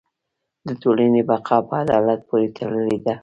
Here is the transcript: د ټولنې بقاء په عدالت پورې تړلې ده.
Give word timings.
د 0.67 0.69
ټولنې 0.81 1.21
بقاء 1.29 1.61
په 1.67 1.73
عدالت 1.83 2.19
پورې 2.27 2.47
تړلې 2.57 2.97
ده. 3.05 3.13